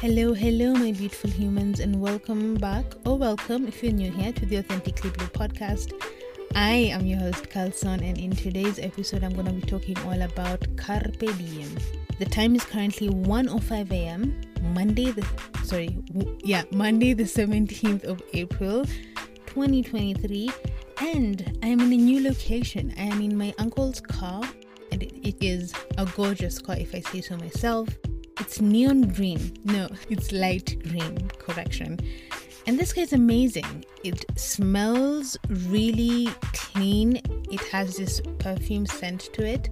[0.00, 4.46] Hello, hello, my beautiful humans, and welcome back, or welcome if you're new here to
[4.46, 5.92] the Authentically Blue podcast.
[6.54, 10.22] I am your host, Kalson, and in today's episode, I'm going to be talking all
[10.22, 11.76] about Carpe Diem.
[12.20, 14.40] The time is currently 1:05 a.m.
[14.72, 15.26] Monday, the
[15.64, 15.98] sorry,
[16.44, 18.84] yeah, Monday, the 17th of April,
[19.46, 20.48] 2023,
[21.00, 22.94] and I am in a new location.
[22.96, 24.44] I am in my uncle's car,
[24.92, 27.88] and it, it is a gorgeous car, if I say so myself.
[28.40, 29.56] It's neon green.
[29.64, 31.28] No, it's light green.
[31.38, 31.98] Correction.
[32.66, 33.84] And this is amazing.
[34.04, 37.20] It smells really clean.
[37.50, 39.70] It has this perfume scent to it,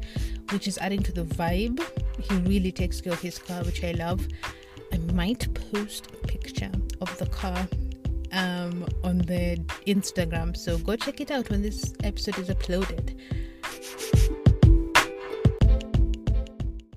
[0.50, 1.84] which is adding to the vibe.
[2.18, 4.26] He really takes care of his car, which I love.
[4.92, 7.68] I might post a picture of the car
[8.32, 13.18] um, on the Instagram, so go check it out when this episode is uploaded.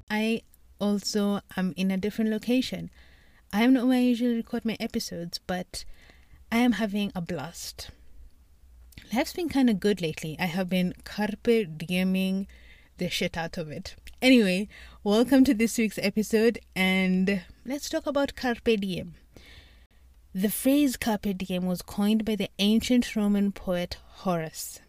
[0.10, 0.42] I
[0.80, 2.90] also I'm in a different location.
[3.52, 5.84] I am not where I usually record my episodes, but
[6.52, 7.90] I am having a blast.
[9.14, 10.36] Life's been kind of good lately.
[10.40, 12.48] I have been carpe dieming
[12.98, 13.96] the shit out of it.
[14.22, 14.68] Anyway,
[15.04, 19.16] welcome to this week's episode, and let's talk about carpe diem.
[20.34, 24.80] The phrase carpe diem was coined by the ancient Roman poet Horace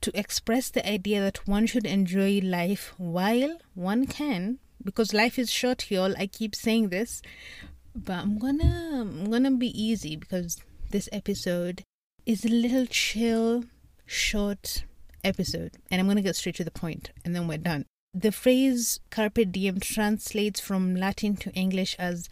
[0.00, 5.50] to express the idea that one should enjoy life while one can because life is
[5.50, 7.22] short y'all i keep saying this
[7.94, 10.58] but i'm gonna i'm gonna be easy because
[10.90, 11.82] this episode
[12.24, 13.64] is a little chill
[14.04, 14.84] short
[15.24, 17.84] episode and i'm gonna get straight to the point and then we're done.
[18.14, 22.28] The phrase carpe diem translates from latin to english as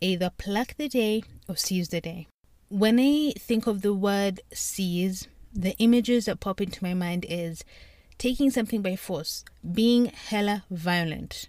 [0.00, 2.26] either pluck the day or seize the day.
[2.68, 7.64] When i think of the word seize the images that pop into my mind is
[8.18, 11.48] taking something by force being hella violent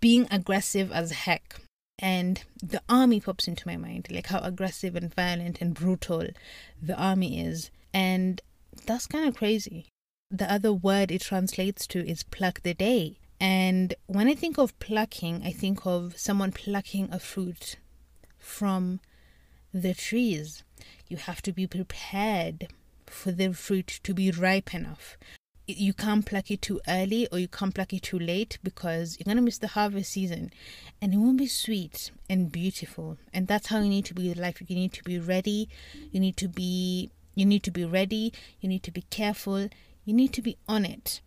[0.00, 1.60] being aggressive as heck.
[1.98, 6.28] And the army pops into my mind, like how aggressive and violent and brutal
[6.80, 7.70] the army is.
[7.92, 8.40] And
[8.86, 9.86] that's kind of crazy.
[10.30, 13.18] The other word it translates to is pluck the day.
[13.38, 17.76] And when I think of plucking, I think of someone plucking a fruit
[18.38, 19.00] from
[19.72, 20.62] the trees.
[21.08, 22.68] You have to be prepared
[23.06, 25.18] for the fruit to be ripe enough
[25.78, 29.24] you can't pluck it too early or you can't pluck it too late because you're
[29.24, 30.52] going to miss the harvest season.
[31.00, 33.18] And it won't be sweet and beautiful.
[33.32, 34.62] And that's how you need to be with life.
[34.66, 35.68] You need to be ready.
[36.10, 38.32] You need to be you need to be ready.
[38.60, 39.68] You need to be careful.
[40.04, 41.20] You need to be on it.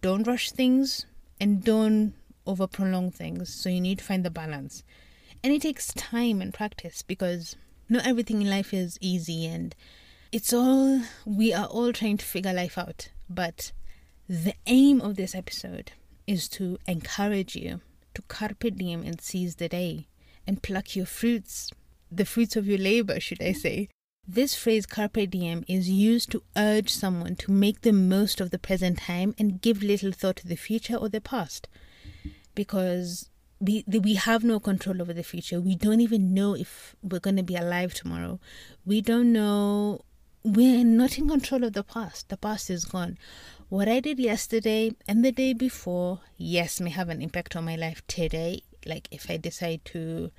[0.00, 1.06] Don't rush things
[1.40, 2.14] and don't
[2.46, 3.52] over prolong things.
[3.52, 4.82] So you need to find the balance.
[5.42, 7.56] And it takes time and practice because
[7.88, 9.74] not everything in life is easy and
[10.32, 13.72] it's all we are all trying to figure life out but
[14.28, 15.92] the aim of this episode
[16.26, 17.80] is to encourage you
[18.14, 20.08] to carpe diem and seize the day
[20.46, 21.70] and pluck your fruits,
[22.10, 23.88] the fruits of your labor, should I say.
[24.26, 28.58] This phrase carpe diem is used to urge someone to make the most of the
[28.58, 31.68] present time and give little thought to the future or the past.
[32.54, 33.30] Because
[33.60, 35.60] we we have no control over the future.
[35.60, 38.40] We don't even know if we're going to be alive tomorrow.
[38.84, 40.02] We don't know
[40.42, 42.28] we're not in control of the past.
[42.28, 43.18] The past is gone.
[43.68, 47.76] What I did yesterday and the day before, yes, may have an impact on my
[47.76, 48.62] life today.
[48.86, 50.30] Like if I decide to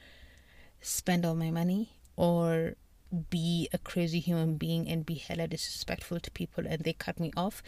[0.81, 2.75] spend all my money or
[3.29, 7.31] be a crazy human being and be hella disrespectful to people and they cut me
[7.37, 7.61] off.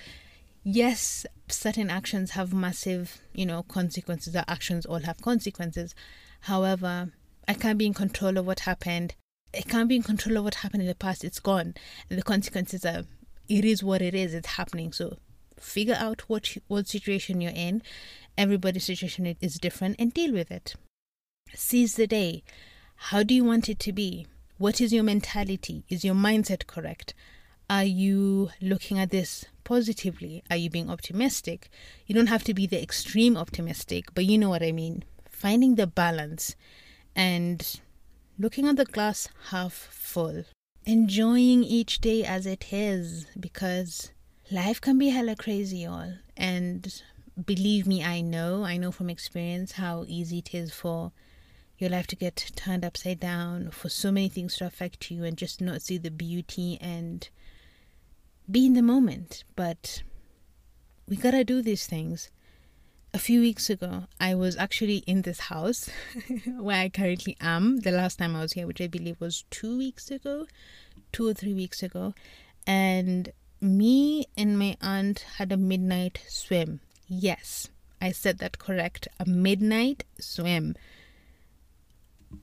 [0.63, 4.35] Yes, certain actions have massive, you know, consequences.
[4.35, 5.93] Our actions all have consequences.
[6.41, 7.11] However,
[7.47, 9.15] I can't be in control of what happened
[9.53, 11.23] it can't be in control of what happened in the past.
[11.23, 11.75] It's gone,
[12.09, 13.03] and the consequences are.
[13.49, 14.33] It is what it is.
[14.33, 14.93] It's happening.
[14.93, 15.17] So,
[15.59, 17.81] figure out what what situation you're in.
[18.37, 20.75] Everybody's situation is different, and deal with it.
[21.53, 22.43] Seize the day.
[22.95, 24.27] How do you want it to be?
[24.57, 25.83] What is your mentality?
[25.89, 27.13] Is your mindset correct?
[27.69, 30.43] Are you looking at this positively?
[30.49, 31.69] Are you being optimistic?
[32.05, 35.03] You don't have to be the extreme optimistic, but you know what I mean.
[35.29, 36.55] Finding the balance
[37.15, 37.79] and
[38.37, 40.43] looking at the glass half full,
[40.85, 44.11] enjoying each day as it is because
[44.51, 46.13] life can be hella crazy, y'all.
[46.35, 47.01] And
[47.45, 51.11] believe me, I know, I know from experience how easy it is for
[51.77, 55.37] your life to get turned upside down, for so many things to affect you and
[55.37, 57.29] just not see the beauty and
[58.49, 59.43] be in the moment.
[59.55, 60.03] But
[61.07, 62.31] we gotta do these things
[63.13, 65.89] a few weeks ago, I was actually in this house
[66.57, 67.81] where I currently am.
[67.81, 70.47] The last time I was here, which I believe was two weeks ago,
[71.11, 72.15] two or three weeks ago.
[72.65, 73.31] And
[73.61, 76.79] me and my aunt had a midnight swim.
[77.07, 77.69] Yes,
[78.01, 79.07] I said that correct.
[79.19, 80.75] A midnight swim.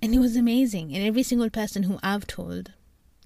[0.01, 0.95] And it was amazing.
[0.95, 2.73] And every single person who I've told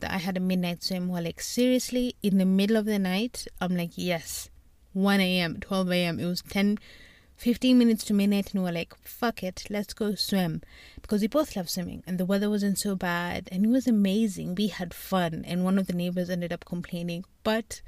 [0.00, 3.46] that I had a midnight swim were like, seriously, in the middle of the night?
[3.60, 4.48] I'm like, yes.
[4.94, 6.20] 1 a.m., 12 a.m.
[6.20, 6.78] It was 10,
[7.36, 10.62] 15 minutes to midnight, and we were like, fuck it, let's go swim.
[11.00, 14.54] Because we both love swimming, and the weather wasn't so bad, and it was amazing.
[14.54, 17.80] We had fun, and one of the neighbors ended up complaining, but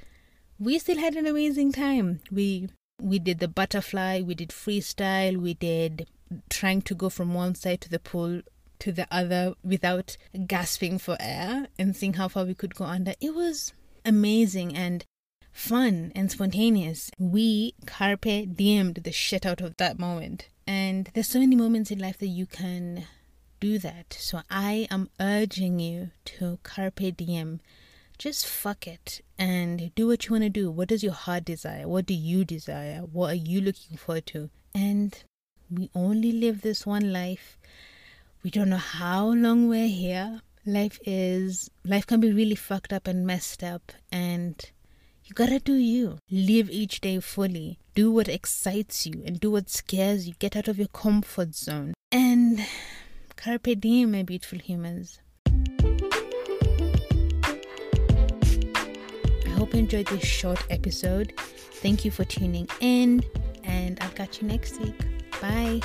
[0.58, 2.20] we still had an amazing time.
[2.30, 2.68] We
[3.00, 6.08] we did the butterfly, we did freestyle, we did
[6.48, 8.40] trying to go from one side to the pool
[8.78, 10.16] to the other without
[10.46, 13.14] gasping for air and seeing how far we could go under.
[13.20, 13.72] It was
[14.04, 15.04] amazing and
[15.56, 17.10] fun and spontaneous.
[17.18, 20.48] We carpe diemed the shit out of that moment.
[20.66, 23.06] And there's so many moments in life that you can
[23.60, 24.16] do that.
[24.18, 27.60] So I am urging you to carpe diem
[28.18, 30.70] just fuck it and do what you want to do.
[30.70, 31.86] What does your heart desire?
[31.86, 33.00] What do you desire?
[33.00, 34.50] What are you looking forward to?
[34.74, 35.22] And
[35.70, 37.58] we only live this one life.
[38.42, 40.40] We don't know how long we're here.
[40.64, 43.92] Life is, life can be really fucked up and messed up.
[44.10, 44.64] And
[45.26, 46.18] you gotta do you.
[46.30, 47.78] Live each day fully.
[47.94, 50.34] Do what excites you and do what scares you.
[50.38, 51.94] Get out of your comfort zone.
[52.12, 52.64] And
[53.34, 55.20] carpe diem, my beautiful humans.
[59.44, 61.32] I hope you enjoyed this short episode.
[61.36, 63.24] Thank you for tuning in,
[63.64, 64.94] and I'll catch you next week.
[65.40, 65.80] Bye.